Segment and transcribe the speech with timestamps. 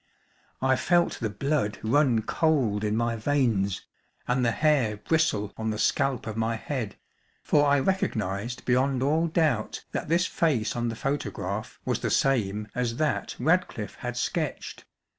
[0.63, 3.85] I felt the blood run cold in my veins
[4.27, 6.95] and the hair bristle on the scalp of my head,
[7.43, 12.67] for I recognised beyond all doubt that this face on the photograph was the same
[12.73, 14.85] as that Radcliffe had sketched.